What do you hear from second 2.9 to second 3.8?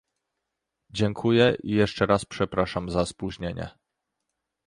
spóźnienie